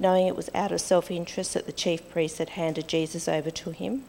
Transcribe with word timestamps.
knowing 0.00 0.26
it 0.26 0.36
was 0.36 0.50
out 0.54 0.72
of 0.72 0.80
self 0.80 1.10
interest 1.10 1.54
that 1.54 1.66
the 1.66 1.72
chief 1.72 2.08
priests 2.10 2.38
had 2.38 2.50
handed 2.50 2.88
Jesus 2.88 3.28
over 3.28 3.50
to 3.50 3.70
him. 3.70 4.04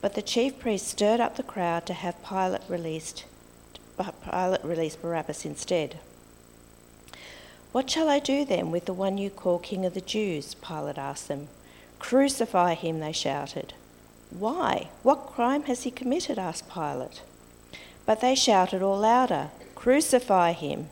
But 0.00 0.14
the 0.14 0.22
chief 0.22 0.58
priests 0.58 0.88
stirred 0.88 1.20
up 1.20 1.36
the 1.36 1.42
crowd 1.42 1.84
to 1.86 1.94
have 1.94 2.24
Pilate 2.24 2.62
released. 2.68 3.24
But 3.96 4.22
Pilate 4.22 4.64
released 4.64 5.02
Barabbas 5.02 5.44
instead. 5.44 5.98
What 7.72 7.90
shall 7.90 8.08
I 8.08 8.18
do 8.18 8.44
then 8.44 8.70
with 8.70 8.86
the 8.86 8.94
one 8.94 9.18
you 9.18 9.28
call 9.28 9.58
King 9.58 9.84
of 9.84 9.94
the 9.94 10.00
Jews? 10.00 10.54
Pilate 10.54 10.98
asked 10.98 11.28
them. 11.28 11.48
Crucify 11.98 12.74
him, 12.74 13.00
they 13.00 13.12
shouted. 13.12 13.74
Why? 14.30 14.88
What 15.02 15.26
crime 15.26 15.64
has 15.64 15.82
he 15.82 15.90
committed? 15.90 16.38
asked 16.38 16.72
Pilate. 16.72 17.22
But 18.06 18.20
they 18.20 18.34
shouted 18.34 18.82
all 18.82 18.98
louder, 18.98 19.50
Crucify 19.74 20.52
him! 20.52 20.88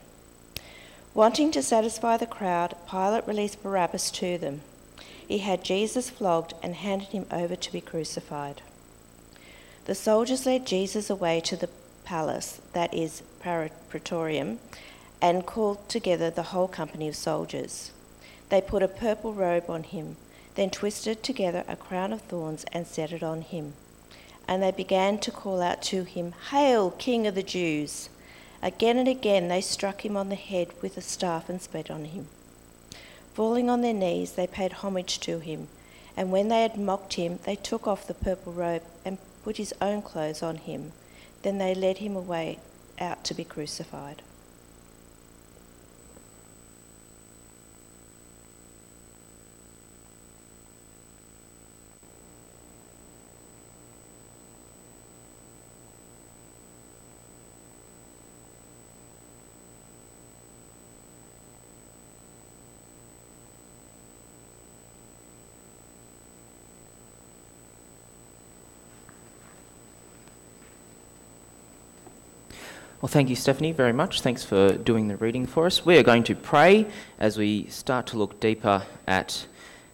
Wanting 1.16 1.50
to 1.52 1.62
satisfy 1.62 2.18
the 2.18 2.26
crowd, 2.26 2.76
Pilate 2.86 3.26
released 3.26 3.62
Barabbas 3.62 4.10
to 4.12 4.36
them. 4.36 4.60
He 5.26 5.38
had 5.38 5.64
Jesus 5.64 6.10
flogged 6.10 6.52
and 6.62 6.74
handed 6.74 7.08
him 7.08 7.24
over 7.30 7.56
to 7.56 7.72
be 7.72 7.80
crucified. 7.80 8.60
The 9.86 9.94
soldiers 9.94 10.44
led 10.44 10.66
Jesus 10.66 11.08
away 11.08 11.40
to 11.40 11.56
the 11.56 11.70
palace, 12.04 12.60
that 12.74 12.92
is, 12.92 13.22
Praetorium, 13.40 14.58
and 15.22 15.46
called 15.46 15.88
together 15.88 16.28
the 16.28 16.52
whole 16.52 16.68
company 16.68 17.08
of 17.08 17.16
soldiers. 17.16 17.92
They 18.50 18.60
put 18.60 18.82
a 18.82 18.88
purple 18.88 19.32
robe 19.32 19.70
on 19.70 19.84
him 19.84 20.18
then 20.54 20.68
twisted 20.68 21.22
together 21.22 21.64
a 21.66 21.76
crown 21.76 22.12
of 22.12 22.20
thorns 22.22 22.66
and 22.72 22.86
set 22.86 23.12
it 23.12 23.22
on 23.22 23.40
him. 23.40 23.72
And 24.46 24.62
they 24.62 24.70
began 24.70 25.18
to 25.20 25.30
call 25.30 25.62
out 25.62 25.80
to 25.84 26.04
him, 26.04 26.34
Hail, 26.50 26.90
King 26.90 27.26
of 27.26 27.34
the 27.34 27.42
Jews! 27.42 28.10
Again 28.62 28.98
and 28.98 29.08
again 29.08 29.48
they 29.48 29.60
struck 29.60 30.04
him 30.04 30.16
on 30.16 30.28
the 30.28 30.34
head 30.34 30.68
with 30.82 30.96
a 30.96 31.00
staff 31.02 31.48
and 31.48 31.60
spat 31.60 31.90
on 31.90 32.06
him. 32.06 32.28
Falling 33.34 33.68
on 33.68 33.82
their 33.82 33.92
knees, 33.92 34.32
they 34.32 34.46
paid 34.46 34.72
homage 34.72 35.20
to 35.20 35.40
him. 35.40 35.68
And 36.16 36.32
when 36.32 36.48
they 36.48 36.62
had 36.62 36.78
mocked 36.78 37.14
him, 37.14 37.38
they 37.44 37.56
took 37.56 37.86
off 37.86 38.06
the 38.06 38.14
purple 38.14 38.52
robe 38.52 38.82
and 39.04 39.18
put 39.44 39.58
his 39.58 39.74
own 39.80 40.00
clothes 40.00 40.42
on 40.42 40.56
him. 40.56 40.92
Then 41.42 41.58
they 41.58 41.74
led 41.74 41.98
him 41.98 42.16
away 42.16 42.58
out 42.98 43.24
to 43.24 43.34
be 43.34 43.44
crucified. 43.44 44.22
Well, 73.02 73.08
thank 73.08 73.28
you, 73.28 73.36
Stephanie, 73.36 73.72
very 73.72 73.92
much. 73.92 74.22
Thanks 74.22 74.42
for 74.42 74.72
doing 74.72 75.08
the 75.08 75.18
reading 75.18 75.44
for 75.44 75.66
us. 75.66 75.84
We 75.84 75.98
are 75.98 76.02
going 76.02 76.24
to 76.24 76.34
pray 76.34 76.86
as 77.18 77.36
we 77.36 77.66
start 77.66 78.06
to 78.06 78.16
look 78.16 78.40
deeper 78.40 78.84
at 79.06 79.46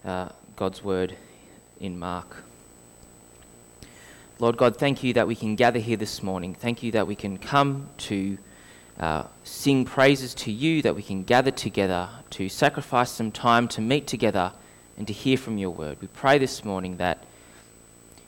uh, 0.05 0.29
God's 0.55 0.85
word 0.85 1.17
in 1.81 1.99
Mark. 1.99 2.45
Lord 4.39 4.57
God, 4.57 4.77
thank 4.77 5.03
you 5.03 5.15
that 5.15 5.27
we 5.27 5.35
can 5.35 5.57
gather 5.57 5.81
here 5.81 5.97
this 5.97 6.23
morning. 6.23 6.55
Thank 6.55 6.85
you 6.85 6.93
that 6.93 7.09
we 7.09 7.17
can 7.17 7.39
come 7.39 7.89
to 7.99 8.39
uh, 9.01 9.25
sing 9.43 9.85
praises 9.85 10.33
to 10.35 10.53
you, 10.53 10.81
that 10.83 10.95
we 10.95 11.03
can 11.03 11.25
gather 11.25 11.51
together 11.51 12.09
to 12.31 12.49
sacrifice 12.49 13.11
some 13.11 13.33
time 13.33 13.67
to 13.67 13.81
meet 13.81 14.07
together 14.07 14.53
and 14.97 15.09
to 15.09 15.13
hear 15.13 15.37
from 15.37 15.59
your 15.59 15.71
word. 15.71 15.99
We 16.01 16.07
pray 16.07 16.39
this 16.39 16.65
morning 16.65 16.99
that 16.99 17.25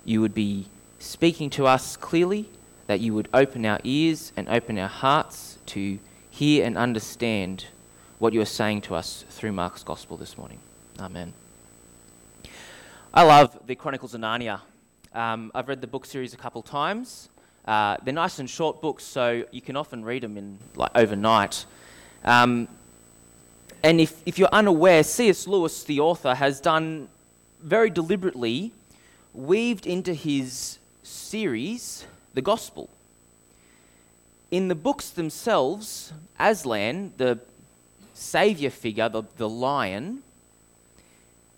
you 0.05 0.21
would 0.21 0.35
be 0.35 0.67
speaking 0.99 1.49
to 1.51 1.69
us 1.69 1.97
clearly 1.97 2.49
that 2.87 3.01
you 3.01 3.15
would 3.15 3.29
open 3.33 3.65
our 3.65 3.81
ears 3.85 4.33
and 4.37 4.49
open 4.49 4.79
our 4.79 4.89
hearts 4.89 5.59
to 5.67 5.99
hear 6.31 6.65
and 6.65 6.77
understand 6.77 7.67
what 8.19 8.33
you 8.33 8.41
are 8.41 8.47
saying 8.47 8.81
to 8.83 8.95
us 8.95 9.25
through 9.31 9.53
Mark's 9.53 9.83
gospel 9.85 10.17
this 10.17 10.37
morning. 10.37 10.59
Amen. 10.99 11.33
I 13.13 13.23
love 13.23 13.59
the 13.67 13.75
Chronicles 13.75 14.15
of 14.15 14.21
Narnia. 14.21 14.61
Um, 15.13 15.53
I've 15.55 15.69
read 15.69 15.81
the 15.81 15.87
book 15.87 16.05
series 16.05 16.35
a 16.35 16.37
couple 16.37 16.63
times. 16.63 17.29
Uh, 17.65 17.97
they're 18.05 18.13
nice 18.13 18.39
and 18.39 18.51
short 18.51 18.83
books, 18.83 19.05
so 19.05 19.45
you 19.51 19.61
can 19.61 19.77
often 19.77 20.05
read 20.05 20.23
them 20.23 20.37
in 20.37 20.59
like 20.75 20.91
overnight. 20.95 21.65
Um, 22.25 22.69
and 23.83 24.01
if, 24.01 24.21
if 24.27 24.39
you're 24.39 24.49
unaware, 24.53 25.03
C.S. 25.03 25.47
Lewis, 25.47 25.85
the 25.85 26.01
author, 26.01 26.35
has 26.35 26.61
done 26.61 27.09
very 27.63 27.91
deliberately 27.91 28.73
weaved 29.33 29.87
into 29.87 30.13
his 30.13 30.79
series 31.03 32.07
the 32.35 32.43
gospel. 32.43 32.91
In 34.51 34.69
the 34.69 34.75
books 34.75 35.11
themselves, 35.11 36.13
Aslan, 36.39 37.13
the 37.17 37.41
savior 38.13 38.71
figure, 38.71 39.09
the, 39.09 39.25
the 39.37 39.49
lion, 39.49 40.23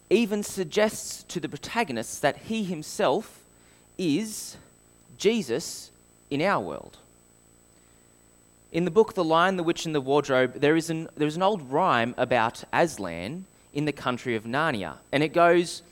even 0.08 0.42
suggests 0.42 1.24
to 1.24 1.40
the 1.40 1.48
protagonists 1.48 2.20
that 2.20 2.36
he 2.36 2.62
himself 2.62 3.42
is 3.98 4.56
Jesus 5.18 5.90
in 6.30 6.42
our 6.42 6.62
world. 6.62 6.98
In 8.72 8.84
the 8.84 8.90
book 8.90 9.14
The 9.14 9.24
Lion, 9.24 9.56
the 9.56 9.62
Witch, 9.62 9.86
and 9.86 9.94
the 9.94 10.00
Wardrobe, 10.00 10.60
there 10.60 10.76
is 10.76 10.90
an, 10.90 11.08
there 11.16 11.26
is 11.26 11.36
an 11.36 11.42
old 11.42 11.70
rhyme 11.70 12.14
about 12.18 12.62
Aslan 12.72 13.46
in 13.72 13.84
the 13.84 13.92
country 13.92 14.36
of 14.36 14.44
Narnia. 14.44 14.94
And 15.12 15.22
it 15.22 15.32
goes, 15.32 15.82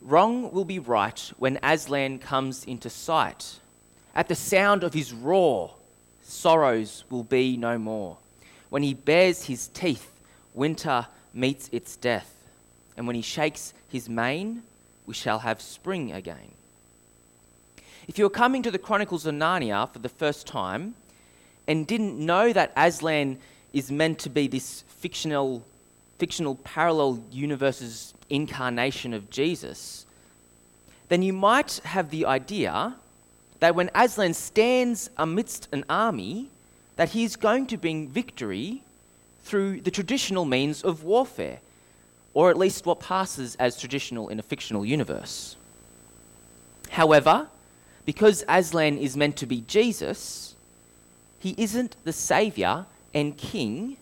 Wrong 0.00 0.52
will 0.52 0.64
be 0.64 0.78
right 0.78 1.32
when 1.38 1.58
Aslan 1.62 2.18
comes 2.18 2.64
into 2.64 2.88
sight. 2.88 3.58
At 4.14 4.28
the 4.28 4.34
sound 4.34 4.82
of 4.82 4.92
his 4.92 5.12
roar, 5.12 5.74
sorrows 6.22 7.04
will 7.10 7.24
be 7.24 7.56
no 7.56 7.78
more. 7.78 8.18
When 8.68 8.82
he 8.82 8.94
bares 8.94 9.44
his 9.44 9.68
teeth, 9.68 10.10
winter 10.54 11.06
meets 11.32 11.68
its 11.72 11.96
death. 11.96 12.34
And 12.96 13.06
when 13.06 13.16
he 13.16 13.22
shakes 13.22 13.72
his 13.88 14.08
mane, 14.08 14.62
we 15.06 15.14
shall 15.14 15.40
have 15.40 15.60
spring 15.60 16.12
again. 16.12 16.52
If 18.08 18.18
you're 18.18 18.30
coming 18.30 18.62
to 18.64 18.70
the 18.70 18.78
Chronicles 18.78 19.26
of 19.26 19.34
Narnia 19.34 19.92
for 19.92 20.00
the 20.00 20.08
first 20.08 20.46
time 20.46 20.94
and 21.68 21.86
didn't 21.86 22.18
know 22.18 22.52
that 22.52 22.72
Aslan 22.76 23.38
is 23.72 23.90
meant 23.90 24.18
to 24.20 24.30
be 24.30 24.48
this 24.48 24.82
fictional, 24.88 25.64
fictional 26.18 26.56
parallel 26.56 27.22
universe's 27.30 28.14
incarnation 28.28 29.14
of 29.14 29.30
Jesus, 29.30 30.06
then 31.08 31.22
you 31.22 31.32
might 31.32 31.80
have 31.84 32.10
the 32.10 32.26
idea 32.26 32.96
that 33.60 33.74
when 33.74 33.90
Aslan 33.94 34.34
stands 34.34 35.10
amidst 35.16 35.68
an 35.72 35.84
army, 35.88 36.50
that 36.96 37.10
he 37.10 37.24
is 37.24 37.36
going 37.36 37.66
to 37.68 37.76
bring 37.76 38.08
victory 38.08 38.82
through 39.42 39.80
the 39.80 39.90
traditional 39.90 40.44
means 40.44 40.82
of 40.82 41.04
warfare, 41.04 41.60
or 42.34 42.50
at 42.50 42.58
least 42.58 42.86
what 42.86 43.00
passes 43.00 43.56
as 43.56 43.78
traditional 43.78 44.28
in 44.28 44.38
a 44.38 44.42
fictional 44.42 44.84
universe. 44.84 45.56
However, 46.90 47.48
because 48.04 48.44
Aslan 48.48 48.98
is 48.98 49.16
meant 49.16 49.36
to 49.36 49.46
be 49.46 49.62
Jesus, 49.62 50.54
he 51.38 51.54
isn't 51.56 51.96
the 52.04 52.12
saviour 52.12 52.86
and 53.14 53.36
king 53.36 53.96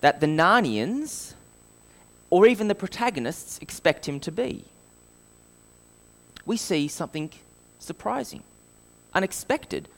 that 0.00 0.20
the 0.20 0.26
Narnians 0.26 1.34
or 2.30 2.46
even 2.46 2.68
the 2.68 2.74
protagonists 2.74 3.58
expect 3.60 4.06
him 4.08 4.20
to 4.20 4.32
be. 4.32 4.64
We 6.46 6.56
see 6.56 6.88
something 6.88 7.30
surprising, 7.78 8.42
unexpected. 9.14 9.88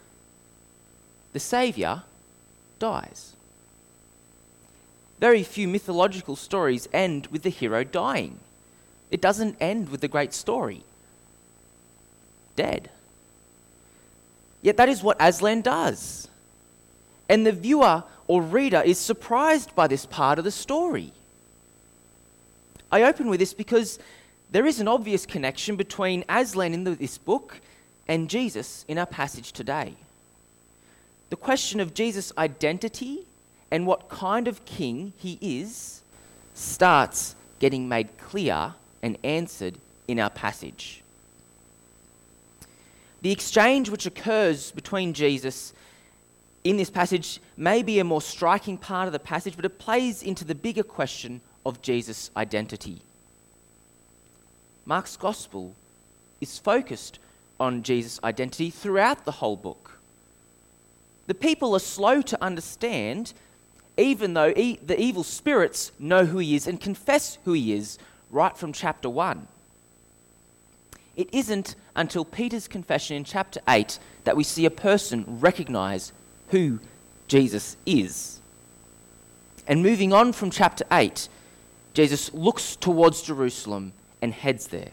The 1.33 1.41
Saviour 1.41 2.03
dies. 2.79 3.35
Very 5.19 5.43
few 5.43 5.69
mythological 5.69 6.37
stories 6.37 6.89
end 6.93 7.29
with 7.29 7.43
the 7.43 7.51
hero 7.51 7.85
dying. 7.85 8.41
It 9.11 9.21
doesn't 9.21 9.57
end 9.61 9.89
with 9.89 10.01
the 10.01 10.09
great 10.09 10.35
story. 10.35 10.83
Dead. 12.57 12.91
Yet 14.63 14.77
that 14.77 14.89
is 14.89 15.03
what 15.03 15.17
Aslan 15.21 15.61
does. 15.61 16.29
And 17.29 17.47
the 17.47 17.53
viewer 17.53 18.05
or 18.27 18.43
reader 18.43 18.83
is 18.85 18.99
surprised 18.99 19.75
by 19.75 19.87
this 19.87 20.07
part 20.07 20.39
of 20.39 20.45
the 20.45 20.51
story. 20.51 21.13
I 22.91 23.03
open 23.05 23.29
with 23.29 23.41
this 23.41 23.55
because 23.55 23.99
there 24.51 24.67
is 24.67 24.81
an 24.81 24.89
obvious 24.89 25.25
connection 25.25 25.77
between 25.77 26.25
Aslan 26.29 26.75
in 26.75 26.85
this 26.85 27.17
book 27.17 27.61
and 28.09 28.29
Jesus 28.29 28.85
in 28.89 28.99
our 28.99 29.07
passage 29.07 29.53
today. 29.53 29.95
The 31.31 31.37
question 31.37 31.81
of 31.81 31.95
Jesus' 31.95 32.33
identity 32.37 33.27
and 33.71 33.87
what 33.87 34.09
kind 34.09 34.49
of 34.49 34.65
king 34.65 35.13
he 35.17 35.39
is 35.41 36.03
starts 36.55 37.35
getting 37.59 37.89
made 37.89 38.19
clear 38.19 38.75
and 39.03 39.17
answered 39.25 39.79
in 40.07 40.21
our 40.21 40.31
passage. 40.31 41.03
The 43.23 43.31
exchange 43.31 43.89
which 43.89 44.05
occurs 44.05 44.73
between 44.73 45.15
Jesus 45.15 45.73
in 46.65 46.77
this 46.77 46.91
passage 46.91 47.41
may 47.57 47.83
be 47.83 47.99
a 47.99 48.05
more 48.05 48.21
striking 48.21 48.77
part 48.77 49.07
of 49.07 49.13
the 49.13 49.19
passage, 49.19 49.57
but 49.57 49.65
it 49.65 49.79
plays 49.79 50.23
into 50.23 50.45
the 50.45 50.55
bigger 50.55 50.83
question 50.83 51.41
of 51.65 51.83
Jesus' 51.83 52.31
identity. 52.37 53.01
Mark's 54.85 55.17
gospel 55.17 55.75
is 56.41 56.59
focused 56.59 57.21
on 57.59 57.83
Jesus' 57.83 58.21
identity 58.25 58.71
throughout 58.71 59.25
the 59.25 59.33
whole 59.33 59.57
book. 59.57 59.99
The 61.27 61.35
people 61.35 61.75
are 61.75 61.81
slow 61.81 62.21
to 62.23 62.43
understand, 62.43 63.33
even 63.97 64.35
though 64.35 64.53
e- 64.57 64.79
the 64.85 65.01
evil 65.01 65.23
spirits 65.23 65.93
know 65.99 66.25
who 66.25 66.39
he 66.39 66.57
is 66.57 66.67
and 66.67 66.81
confess 66.81 67.39
who 67.45 67.53
he 67.53 67.73
is 67.73 67.99
right 68.31 68.57
from 68.57 68.73
chapter 68.73 69.09
1. 69.09 69.47
It 71.15 71.29
isn't 71.33 71.77
until 71.95 72.25
Peter's 72.25 72.67
confession 72.67 73.17
in 73.17 73.25
chapter 73.25 73.61
8 73.69 73.99
that 74.25 74.37
we 74.37 74.45
see 74.45 74.65
a 74.65 74.71
person 74.71 75.25
recognize 75.27 76.13
who 76.49 76.81
Jesus 77.29 77.77
is. 77.87 78.41
And 79.67 79.83
moving 79.83 80.13
on 80.13 80.33
from 80.33 80.51
chapter 80.51 80.85
8, 80.91 81.29
Jesus 81.95 82.33
looks 82.33 82.77
towards 82.77 83.23
Jerusalem 83.23 83.93
and 84.21 84.33
heads 84.33 84.69
there. 84.69 84.93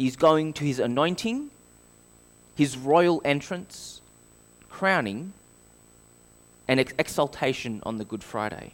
He's 0.00 0.16
going 0.16 0.54
to 0.54 0.64
his 0.64 0.78
anointing, 0.78 1.50
his 2.54 2.78
royal 2.78 3.20
entrance, 3.22 4.00
crowning, 4.70 5.34
and 6.66 6.80
ex- 6.80 6.94
exaltation 6.98 7.82
on 7.84 7.98
the 7.98 8.06
Good 8.06 8.24
Friday. 8.24 8.72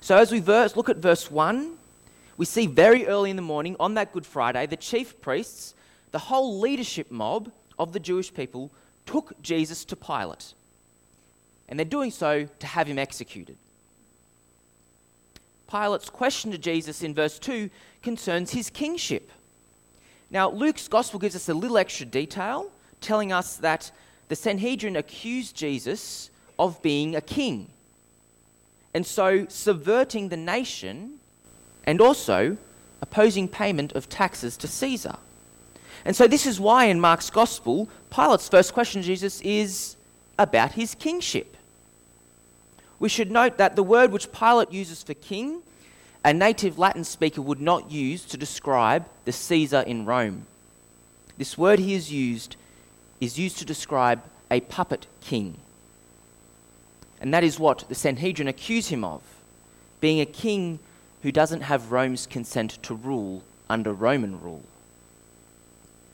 So, 0.00 0.16
as 0.16 0.32
we 0.32 0.40
verse, 0.40 0.74
look 0.74 0.88
at 0.88 0.96
verse 0.96 1.30
1, 1.30 1.76
we 2.36 2.46
see 2.46 2.66
very 2.66 3.06
early 3.06 3.30
in 3.30 3.36
the 3.36 3.42
morning 3.42 3.76
on 3.78 3.94
that 3.94 4.12
Good 4.12 4.26
Friday, 4.26 4.66
the 4.66 4.76
chief 4.76 5.20
priests, 5.20 5.76
the 6.10 6.18
whole 6.18 6.58
leadership 6.58 7.08
mob 7.12 7.52
of 7.78 7.92
the 7.92 8.00
Jewish 8.00 8.34
people, 8.34 8.72
took 9.06 9.40
Jesus 9.40 9.84
to 9.84 9.94
Pilate. 9.94 10.54
And 11.68 11.78
they're 11.78 11.84
doing 11.84 12.10
so 12.10 12.48
to 12.58 12.66
have 12.66 12.88
him 12.88 12.98
executed. 12.98 13.56
Pilate's 15.68 16.10
question 16.10 16.50
to 16.50 16.58
Jesus 16.58 17.04
in 17.04 17.14
verse 17.14 17.38
2 17.38 17.70
concerns 18.02 18.50
his 18.50 18.68
kingship. 18.68 19.30
Now, 20.30 20.50
Luke's 20.50 20.86
gospel 20.86 21.18
gives 21.18 21.34
us 21.34 21.48
a 21.48 21.54
little 21.54 21.78
extra 21.78 22.06
detail, 22.06 22.70
telling 23.00 23.32
us 23.32 23.56
that 23.56 23.90
the 24.28 24.36
Sanhedrin 24.36 24.96
accused 24.96 25.56
Jesus 25.56 26.30
of 26.58 26.80
being 26.82 27.16
a 27.16 27.20
king. 27.20 27.68
And 28.94 29.04
so, 29.04 29.46
subverting 29.48 30.28
the 30.28 30.36
nation 30.36 31.18
and 31.84 32.00
also 32.00 32.56
opposing 33.02 33.48
payment 33.48 33.92
of 33.92 34.08
taxes 34.08 34.56
to 34.58 34.68
Caesar. 34.68 35.16
And 36.04 36.14
so, 36.14 36.26
this 36.26 36.46
is 36.46 36.60
why 36.60 36.84
in 36.86 37.00
Mark's 37.00 37.30
gospel, 37.30 37.88
Pilate's 38.10 38.48
first 38.48 38.72
question 38.72 39.02
to 39.02 39.06
Jesus 39.06 39.40
is 39.40 39.96
about 40.38 40.72
his 40.72 40.94
kingship. 40.94 41.56
We 42.98 43.08
should 43.08 43.30
note 43.30 43.58
that 43.58 43.76
the 43.76 43.82
word 43.82 44.12
which 44.12 44.30
Pilate 44.30 44.70
uses 44.72 45.02
for 45.02 45.14
king, 45.14 45.62
a 46.24 46.34
native 46.34 46.78
Latin 46.78 47.04
speaker 47.04 47.40
would 47.40 47.60
not 47.60 47.90
use 47.90 48.24
to 48.26 48.36
describe 48.36 49.06
the 49.24 49.32
Caesar 49.32 49.80
in 49.80 50.04
Rome. 50.04 50.46
This 51.38 51.56
word 51.56 51.78
he 51.78 51.94
has 51.94 52.12
used 52.12 52.56
is 53.20 53.38
used 53.38 53.58
to 53.58 53.64
describe 53.64 54.22
a 54.50 54.60
puppet 54.60 55.06
king. 55.20 55.56
And 57.20 57.32
that 57.32 57.44
is 57.44 57.58
what 57.58 57.88
the 57.88 57.94
Sanhedrin 57.94 58.48
accuse 58.48 58.88
him 58.88 59.04
of 59.04 59.22
being 60.00 60.20
a 60.20 60.26
king 60.26 60.78
who 61.22 61.30
doesn't 61.30 61.60
have 61.62 61.92
Rome's 61.92 62.26
consent 62.26 62.82
to 62.82 62.94
rule 62.94 63.42
under 63.68 63.92
Roman 63.92 64.40
rule. 64.40 64.62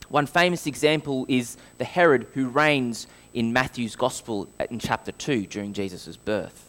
One 0.09 0.27
famous 0.27 0.67
example 0.67 1.27
is 1.29 1.57
the 1.79 1.85
Herod 1.85 2.27
who 2.35 2.49
reigns 2.49 3.07
in 3.35 3.53
Matthew's 3.53 3.97
Gospel 3.97 4.49
in 4.71 4.79
chapter 4.79 5.13
2 5.13 5.47
during 5.47 5.73
Jesus' 5.73 6.17
birth. 6.17 6.66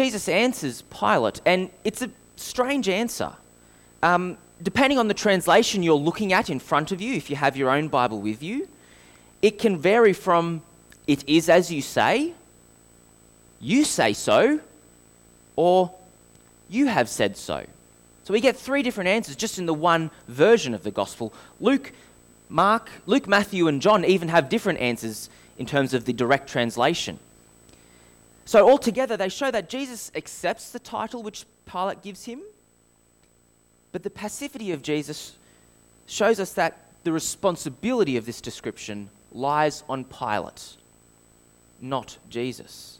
Jesus 0.00 0.30
answers 0.30 0.80
Pilate, 0.80 1.42
and 1.44 1.68
it's 1.84 2.00
a 2.00 2.08
strange 2.36 2.88
answer. 2.88 3.34
Um, 4.02 4.38
depending 4.62 4.98
on 4.98 5.08
the 5.08 5.14
translation 5.14 5.82
you're 5.82 5.94
looking 5.94 6.32
at 6.32 6.48
in 6.48 6.58
front 6.58 6.90
of 6.90 7.02
you, 7.02 7.12
if 7.16 7.28
you 7.28 7.36
have 7.36 7.54
your 7.54 7.68
own 7.68 7.88
Bible 7.88 8.18
with 8.18 8.42
you, 8.42 8.66
it 9.42 9.58
can 9.58 9.76
vary 9.76 10.14
from, 10.14 10.62
it 11.06 11.28
is 11.28 11.50
as 11.50 11.70
you 11.70 11.82
say, 11.82 12.32
you 13.60 13.84
say 13.84 14.14
so, 14.14 14.60
or 15.54 15.92
you 16.70 16.86
have 16.86 17.10
said 17.10 17.36
so. 17.36 17.66
So 18.24 18.32
we 18.32 18.40
get 18.40 18.56
three 18.56 18.82
different 18.82 19.08
answers 19.08 19.36
just 19.36 19.58
in 19.58 19.66
the 19.66 19.74
one 19.74 20.10
version 20.28 20.72
of 20.72 20.82
the 20.82 20.90
gospel. 20.90 21.30
Luke, 21.60 21.92
Mark, 22.48 22.88
Luke, 23.04 23.28
Matthew, 23.28 23.68
and 23.68 23.82
John 23.82 24.06
even 24.06 24.28
have 24.28 24.48
different 24.48 24.78
answers 24.78 25.28
in 25.58 25.66
terms 25.66 25.92
of 25.92 26.06
the 26.06 26.14
direct 26.14 26.48
translation. 26.48 27.18
So, 28.50 28.68
altogether, 28.68 29.16
they 29.16 29.28
show 29.28 29.52
that 29.52 29.68
Jesus 29.68 30.10
accepts 30.16 30.72
the 30.72 30.80
title 30.80 31.22
which 31.22 31.44
Pilate 31.66 32.02
gives 32.02 32.24
him, 32.24 32.40
but 33.92 34.02
the 34.02 34.10
passivity 34.10 34.72
of 34.72 34.82
Jesus 34.82 35.36
shows 36.06 36.40
us 36.40 36.54
that 36.54 36.76
the 37.04 37.12
responsibility 37.12 38.16
of 38.16 38.26
this 38.26 38.40
description 38.40 39.08
lies 39.30 39.84
on 39.88 40.02
Pilate, 40.02 40.78
not 41.80 42.18
Jesus. 42.28 42.98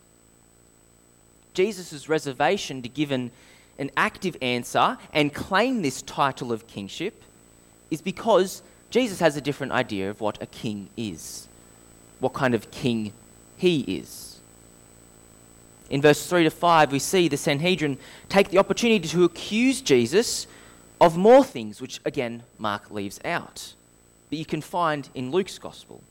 Jesus' 1.52 2.08
reservation 2.08 2.80
to 2.82 2.88
give 2.88 3.10
an, 3.10 3.32
an 3.76 3.90
active 3.96 4.36
answer 4.40 4.98
and 5.12 5.34
claim 5.34 5.82
this 5.82 6.00
title 6.02 6.52
of 6.52 6.68
kingship 6.68 7.25
is 7.90 8.00
because 8.00 8.62
Jesus 8.90 9.18
has 9.18 9.36
a 9.36 9.40
different 9.40 9.72
idea 9.72 10.10
of 10.10 10.20
what 10.20 10.40
a 10.40 10.46
king 10.46 10.88
is, 10.96 11.48
what 12.20 12.34
kind 12.34 12.54
of 12.54 12.70
king 12.70 13.12
he 13.56 13.80
is. 13.80 14.29
In 15.90 16.00
verse 16.00 16.25
3 16.26 16.44
to 16.44 16.50
5, 16.50 16.92
we 16.92 17.00
see 17.00 17.26
the 17.26 17.37
Sanhedrin 17.37 17.99
take 18.28 18.49
the 18.49 18.59
opportunity 18.59 19.09
to 19.09 19.25
accuse 19.25 19.80
Jesus 19.80 20.47
of 21.00 21.16
more 21.16 21.44
things, 21.44 21.80
which 21.80 22.00
again 22.04 22.44
Mark 22.59 22.90
leaves 22.90 23.18
out, 23.25 23.75
but 24.28 24.38
you 24.38 24.44
can 24.44 24.61
find 24.61 25.09
in 25.14 25.32
Luke's 25.32 25.59
Gospel. 25.59 26.02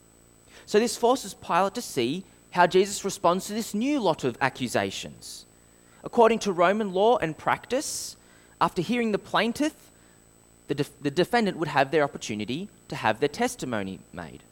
So 0.65 0.79
this 0.79 0.98
forces 0.98 1.33
Pilate 1.33 1.75
to 1.75 1.81
see 1.81 2.25
how 2.51 2.67
Jesus 2.67 3.05
responds 3.05 3.48
to 3.48 3.53
this 3.53 3.74
new 3.74 4.00
lot 4.00 4.24
of 4.24 4.38
accusations. 4.41 5.45
According 6.03 6.39
to 6.39 6.51
Roman 6.51 6.91
law 6.93 7.17
and 7.17 7.38
practice, 7.38 8.17
after 8.59 8.81
hearing 8.81 9.12
the 9.12 9.19
plaintiff, 9.19 9.74
the, 10.67 10.75
def- 10.75 11.01
the 11.01 11.12
defendant 11.12 11.57
would 11.57 11.69
have 11.69 11.91
their 11.91 12.03
opportunity 12.03 12.69
to 12.89 12.95
have 12.95 13.19
their 13.19 13.29
testimony 13.29 14.00
made. 14.12 14.43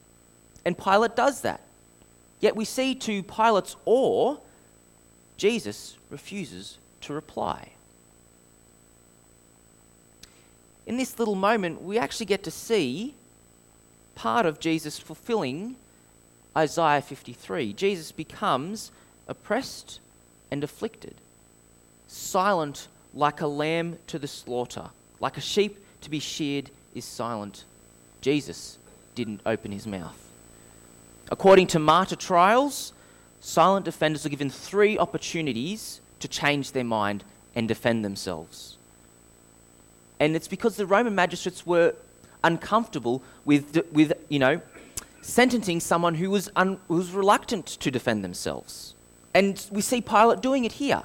And 0.64 0.76
Pilate 0.76 1.16
does 1.16 1.42
that. 1.42 1.60
Yet 2.40 2.56
we 2.56 2.64
see 2.64 2.94
to 2.94 3.22
Pilate's 3.22 3.76
awe 3.84 4.38
Jesus 5.38 5.96
refuses 6.10 6.76
to 7.00 7.14
reply. 7.14 7.70
In 10.86 10.96
this 10.96 11.18
little 11.18 11.34
moment, 11.34 11.82
we 11.82 11.98
actually 11.98 12.26
get 12.26 12.42
to 12.44 12.50
see 12.50 13.14
part 14.14 14.46
of 14.46 14.58
Jesus 14.58 14.98
fulfilling 14.98 15.76
Isaiah 16.56 17.00
53. 17.00 17.72
Jesus 17.72 18.10
becomes 18.10 18.90
oppressed 19.28 20.00
and 20.50 20.64
afflicted, 20.64 21.14
silent 22.08 22.88
like 23.14 23.40
a 23.40 23.46
lamb 23.46 23.98
to 24.08 24.18
the 24.18 24.26
slaughter, 24.26 24.90
like 25.20 25.36
a 25.36 25.42
sheep 25.42 25.78
to 26.00 26.10
be 26.10 26.18
sheared 26.18 26.70
is 26.94 27.04
silent. 27.04 27.64
Jesus 28.20 28.78
didn't 29.14 29.40
open 29.46 29.70
his 29.70 29.86
mouth. 29.86 30.18
According 31.30 31.68
to 31.68 31.78
martyr 31.78 32.16
trials, 32.16 32.92
silent 33.40 33.84
defenders 33.84 34.26
are 34.26 34.30
given 34.30 34.50
three 34.50 34.98
opportunities 34.98 36.00
to 36.20 36.28
change 36.28 36.72
their 36.72 36.84
mind 36.84 37.24
and 37.54 37.68
defend 37.68 38.04
themselves. 38.04 38.76
And 40.20 40.34
it's 40.34 40.48
because 40.48 40.76
the 40.76 40.86
Roman 40.86 41.14
magistrates 41.14 41.66
were 41.66 41.94
uncomfortable 42.42 43.22
with, 43.44 43.84
with 43.92 44.12
you 44.28 44.38
know, 44.38 44.60
sentencing 45.22 45.80
someone 45.80 46.14
who 46.14 46.30
was, 46.30 46.50
un, 46.56 46.78
who 46.88 46.94
was 46.94 47.10
reluctant 47.12 47.66
to 47.66 47.90
defend 47.90 48.24
themselves. 48.24 48.94
And 49.34 49.64
we 49.70 49.82
see 49.82 50.00
Pilate 50.00 50.40
doing 50.40 50.64
it 50.64 50.72
here. 50.72 51.02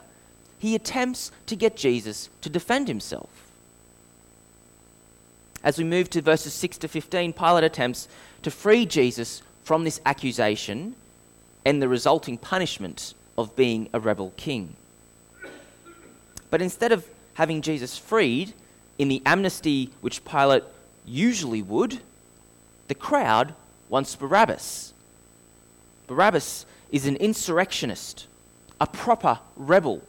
He 0.58 0.76
attempts 0.76 1.32
to 1.48 1.56
get 1.56 1.76
Jesus 1.76 2.30
to 2.42 2.50
defend 2.50 2.88
himself. 2.88 3.30
As 5.64 5.78
we 5.78 5.84
move 5.84 6.10
to 6.12 6.22
verses 6.22 6.54
6 6.54 6.78
to 6.80 6.88
15, 6.88 7.34
Pilate 7.34 7.64
attempts 7.64 8.08
to 8.42 8.52
free 8.52 8.86
Jesus 8.86 9.42
from 9.64 9.84
this 9.84 10.02
accusation 10.06 10.96
and 11.66 11.82
the 11.82 11.88
resulting 11.88 12.38
punishment 12.38 13.14
of 13.38 13.56
being 13.56 13.90
a 13.94 14.00
rebel 14.00 14.34
king. 14.38 14.76
But 16.50 16.62
instead 16.62 16.92
of 16.92 17.08
having 17.34 17.62
Jesus 17.62 17.98
freed 17.98 18.54
in 18.98 19.08
the 19.08 19.22
amnesty 19.26 19.90
which 20.02 20.24
Pilate 20.24 20.64
usually 21.06 21.62
would, 21.62 22.00
the 22.88 22.96
crowd 22.96 23.56
wants 23.90 24.16
Barabbas. 24.16 24.94
Barabbas 26.08 26.66
is 26.92 27.08
an 27.08 27.16
insurrectionist, 27.16 28.28
a 28.80 28.86
proper 28.86 29.40
rebel, 29.56 30.02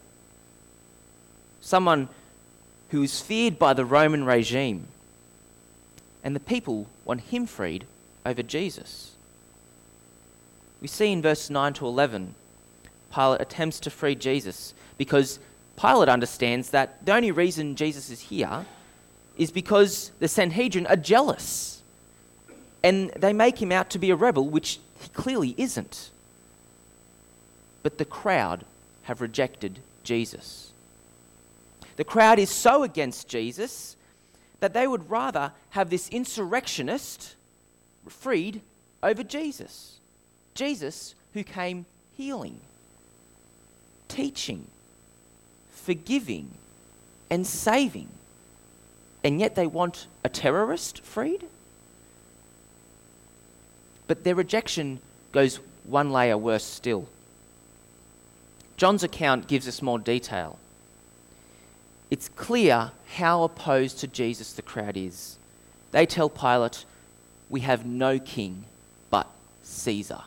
someone 1.61 2.09
who 2.91 3.03
is 3.03 3.21
feared 3.21 3.59
by 3.59 3.73
the 3.73 3.85
Roman 3.85 4.25
regime. 4.25 4.87
And 6.23 6.37
the 6.37 6.41
people 6.41 6.87
want 7.05 7.21
him 7.23 7.47
freed 7.47 7.87
over 8.25 8.43
Jesus. 8.43 9.14
We 10.85 10.89
see 10.89 11.13
in 11.13 11.23
verse 11.23 11.49
9 11.49 11.73
to 11.75 11.87
11, 11.87 12.35
Pilate 13.11 13.41
attempts 13.41 13.81
to 13.81 13.91
free 13.91 14.15
Jesus 14.15 14.75
because 14.99 15.39
Pilate 15.81 16.11
understands 16.11 16.69
that 16.73 17.07
the 17.07 17.15
only 17.15 17.31
reason 17.31 17.75
Jesus 17.75 18.11
is 18.11 18.21
here 18.21 18.67
is 19.39 19.51
because 19.51 20.13
the 20.19 20.29
Sanhedrin 20.29 20.87
are 20.87 20.97
jealous. 20.97 21.83
And 22.83 23.09
they 23.13 23.33
make 23.33 23.63
him 23.63 23.73
out 23.73 23.89
to 23.91 23.99
be 23.99 24.11
a 24.11 24.15
rebel, 24.15 24.47
which 24.47 24.79
he 25.01 25.09
clearly 25.09 25.55
isn't. 25.57 26.11
But 27.83 27.97
the 27.97 28.05
crowd 28.05 28.67
have 29.05 29.23
rejected 29.23 29.81
Jesus. 30.03 30.75
The 31.97 32.05
crowd 32.05 32.39
is 32.39 32.51
so 32.51 32.83
against 32.83 33.27
Jesus 33.27 33.97
that 34.61 34.75
they 34.75 34.87
would 34.87 35.09
rather 35.09 35.53
have 35.71 35.89
this 35.89 36.11
insurrectionist 36.11 37.37
freed 38.07 38.61
over 39.03 39.23
Jesus. 39.23 40.01
Jesus, 40.55 41.15
who 41.33 41.43
came 41.43 41.87
healing, 42.17 42.61
teaching, 44.09 44.67
forgiving, 45.71 46.51
and 47.31 47.47
saving. 47.47 48.09
And 49.23 49.41
yet 49.41 49.55
they 49.55 49.67
want 49.67 50.07
a 50.23 50.29
terrorist 50.29 51.01
freed? 51.03 51.45
But 54.07 54.25
their 54.25 54.35
rejection 54.35 55.01
goes 55.33 55.61
one 55.85 56.11
layer 56.11 56.39
worse 56.39 56.65
still. 56.65 57.09
John's 58.77 59.03
account 59.03 59.47
gives 59.47 59.67
us 59.67 59.83
more 59.83 59.99
detail. 59.99 60.59
It's 62.11 62.29
clear 62.29 62.93
how 63.07 63.45
opposed 63.45 63.99
to 64.01 64.07
Jesus 64.07 64.53
the 64.53 64.63
crowd 64.63 64.97
is. 64.97 65.39
They 65.91 66.07
tell 66.07 66.29
Pilate, 66.29 66.85
We 67.49 67.61
have 67.61 67.87
no 67.87 68.19
king 68.19 68.65
but 69.11 69.29
Caesar. 69.63 70.23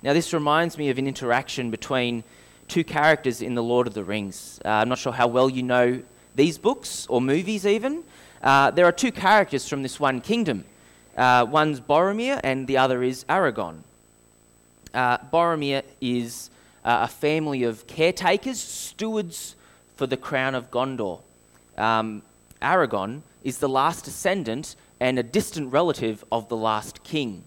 Now, 0.00 0.12
this 0.12 0.32
reminds 0.32 0.78
me 0.78 0.90
of 0.90 0.98
an 0.98 1.08
interaction 1.08 1.70
between 1.72 2.22
two 2.68 2.84
characters 2.84 3.42
in 3.42 3.54
The 3.56 3.62
Lord 3.62 3.88
of 3.88 3.94
the 3.94 4.04
Rings. 4.04 4.60
Uh, 4.64 4.68
I'm 4.68 4.88
not 4.88 4.98
sure 4.98 5.12
how 5.12 5.26
well 5.26 5.50
you 5.50 5.64
know 5.64 6.00
these 6.36 6.56
books 6.56 7.06
or 7.08 7.20
movies, 7.20 7.66
even. 7.66 8.04
Uh, 8.40 8.70
there 8.70 8.84
are 8.84 8.92
two 8.92 9.10
characters 9.10 9.68
from 9.68 9.82
this 9.82 9.98
one 9.98 10.20
kingdom. 10.20 10.64
Uh, 11.16 11.44
one's 11.50 11.80
Boromir, 11.80 12.40
and 12.44 12.68
the 12.68 12.76
other 12.76 13.02
is 13.02 13.24
Aragorn. 13.24 13.78
Uh, 14.94 15.18
Boromir 15.18 15.82
is 16.00 16.50
uh, 16.84 17.00
a 17.02 17.08
family 17.08 17.64
of 17.64 17.88
caretakers, 17.88 18.60
stewards 18.60 19.56
for 19.96 20.06
the 20.06 20.16
crown 20.16 20.54
of 20.54 20.70
Gondor. 20.70 21.20
Um, 21.76 22.22
Aragorn 22.62 23.22
is 23.42 23.58
the 23.58 23.68
last 23.68 24.04
descendant 24.04 24.76
and 25.00 25.18
a 25.18 25.24
distant 25.24 25.72
relative 25.72 26.24
of 26.30 26.48
the 26.48 26.56
last 26.56 27.02
king. 27.02 27.42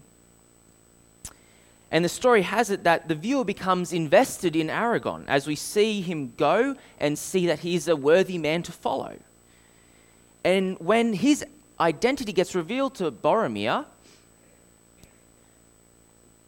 And 1.92 2.02
the 2.02 2.08
story 2.08 2.40
has 2.42 2.70
it 2.70 2.84
that 2.84 3.06
the 3.06 3.14
viewer 3.14 3.44
becomes 3.44 3.92
invested 3.92 4.56
in 4.56 4.68
Aragorn 4.68 5.24
as 5.28 5.46
we 5.46 5.54
see 5.54 6.00
him 6.00 6.32
go 6.38 6.74
and 6.98 7.18
see 7.18 7.46
that 7.46 7.58
he 7.58 7.74
is 7.74 7.86
a 7.86 7.94
worthy 7.94 8.38
man 8.38 8.62
to 8.62 8.72
follow. 8.72 9.18
And 10.42 10.78
when 10.80 11.12
his 11.12 11.44
identity 11.78 12.32
gets 12.32 12.54
revealed 12.54 12.94
to 12.94 13.10
Boromir, 13.10 13.84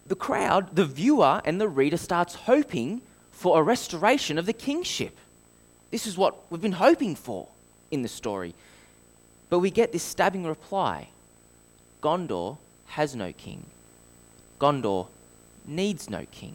the 0.06 0.16
crowd, 0.16 0.74
the 0.74 0.86
viewer, 0.86 1.42
and 1.44 1.60
the 1.60 1.68
reader 1.68 1.98
starts 1.98 2.34
hoping 2.34 3.02
for 3.30 3.58
a 3.58 3.62
restoration 3.62 4.38
of 4.38 4.46
the 4.46 4.52
kingship. 4.52 5.16
This 5.90 6.06
is 6.06 6.16
what 6.16 6.50
we've 6.50 6.60
been 6.60 6.72
hoping 6.72 7.14
for 7.14 7.48
in 7.90 8.00
the 8.00 8.08
story. 8.08 8.54
But 9.50 9.58
we 9.58 9.70
get 9.70 9.92
this 9.92 10.02
stabbing 10.02 10.46
reply 10.46 11.08
Gondor 12.02 12.56
has 12.86 13.14
no 13.14 13.32
king. 13.32 13.66
Gondor 14.58 15.08
needs 15.64 16.11
no 16.11 16.26
king. 16.30 16.54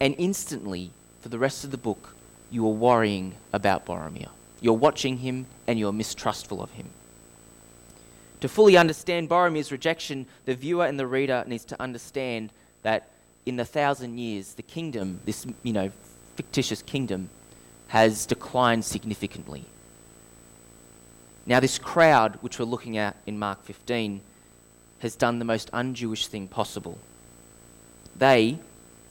And 0.00 0.14
instantly, 0.18 0.90
for 1.20 1.28
the 1.28 1.38
rest 1.38 1.64
of 1.64 1.70
the 1.70 1.78
book, 1.78 2.14
you 2.50 2.66
are 2.66 2.72
worrying 2.72 3.34
about 3.52 3.86
Boromir. 3.86 4.28
You're 4.60 4.74
watching 4.74 5.18
him 5.18 5.46
and 5.66 5.78
you're 5.78 5.92
mistrustful 5.92 6.62
of 6.62 6.70
him. 6.72 6.88
To 8.40 8.48
fully 8.48 8.76
understand 8.76 9.28
Boromir's 9.28 9.70
rejection, 9.70 10.26
the 10.46 10.54
viewer 10.54 10.86
and 10.86 10.98
the 10.98 11.06
reader 11.06 11.44
needs 11.46 11.64
to 11.66 11.80
understand 11.80 12.50
that 12.82 13.10
in 13.44 13.56
the 13.56 13.64
thousand 13.64 14.18
years, 14.18 14.54
the 14.54 14.62
kingdom, 14.62 15.20
this 15.26 15.46
you 15.62 15.72
know 15.72 15.90
fictitious 16.36 16.82
kingdom, 16.82 17.28
has 17.88 18.24
declined 18.24 18.84
significantly. 18.84 19.64
Now, 21.46 21.60
this 21.60 21.78
crowd, 21.78 22.36
which 22.42 22.58
we're 22.58 22.64
looking 22.64 22.96
at 22.96 23.16
in 23.26 23.38
Mark 23.38 23.64
15, 23.64 24.20
has 25.00 25.16
done 25.16 25.38
the 25.38 25.44
most 25.44 25.68
un 25.72 25.94
Jewish 25.94 26.26
thing 26.26 26.46
possible. 26.48 26.98
They 28.16 28.58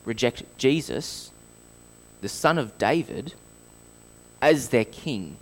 reject 0.05 0.43
Jesus, 0.58 1.31
the 2.22 2.29
son 2.29 2.58
of 2.58 2.77
David, 2.77 3.34
as 4.41 4.69
their 4.69 4.86
king 4.86 5.38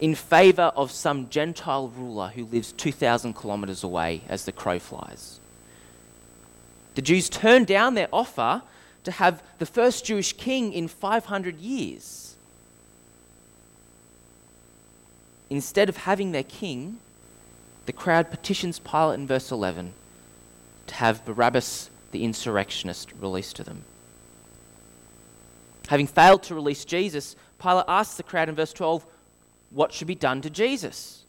in 0.00 0.14
favor 0.14 0.72
of 0.74 0.90
some 0.90 1.28
Gentile 1.28 1.88
ruler 1.88 2.28
who 2.28 2.46
lives 2.46 2.72
2,000 2.72 3.34
kilometers 3.34 3.84
away 3.84 4.22
as 4.28 4.44
the 4.44 4.52
crow 4.52 4.78
flies. 4.78 5.38
The 6.94 7.02
Jews 7.02 7.28
turned 7.28 7.66
down 7.66 7.94
their 7.94 8.08
offer 8.12 8.62
to 9.04 9.10
have 9.12 9.42
the 9.58 9.66
first 9.66 10.04
Jewish 10.06 10.32
king 10.32 10.72
in 10.72 10.88
500 10.88 11.58
years. 11.58 12.34
Instead 15.50 15.88
of 15.88 15.98
having 15.98 16.32
their 16.32 16.44
king, 16.44 16.98
the 17.90 17.96
crowd 17.96 18.30
petitions 18.30 18.78
Pilate 18.78 19.18
in 19.18 19.26
verse 19.26 19.50
11 19.50 19.92
to 20.86 20.94
have 20.94 21.24
Barabbas 21.24 21.90
the 22.12 22.22
insurrectionist 22.22 23.12
released 23.18 23.56
to 23.56 23.64
them. 23.64 23.82
Having 25.88 26.06
failed 26.06 26.44
to 26.44 26.54
release 26.54 26.84
Jesus, 26.84 27.34
Pilate 27.60 27.86
asks 27.88 28.16
the 28.16 28.22
crowd 28.22 28.48
in 28.48 28.54
verse 28.54 28.72
12, 28.72 29.04
What 29.70 29.92
should 29.92 30.06
be 30.06 30.14
done 30.14 30.40
to 30.42 30.50
Jesus? 30.50 31.24